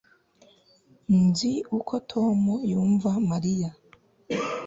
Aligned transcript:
Nzi 1.23 1.51
uko 1.77 1.93
Tom 2.11 2.39
yumva 2.71 3.11
Mariya 3.29 3.69